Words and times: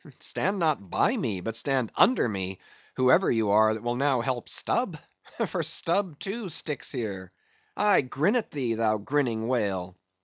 "Stand 0.19 0.57
not 0.57 0.89
by 0.89 1.15
me, 1.15 1.41
but 1.41 1.55
stand 1.55 1.91
under 1.93 2.27
me, 2.27 2.57
whoever 2.95 3.29
you 3.29 3.51
are 3.51 3.71
that 3.75 3.83
will 3.83 3.95
now 3.97 4.19
help 4.21 4.49
Stubb; 4.49 4.97
for 5.45 5.61
Stubb, 5.61 6.17
too, 6.17 6.49
sticks 6.49 6.91
here. 6.91 7.31
I 7.77 8.01
grin 8.01 8.35
at 8.35 8.49
thee, 8.49 8.73
thou 8.73 8.97
grinning 8.97 9.47
whale! 9.47 9.95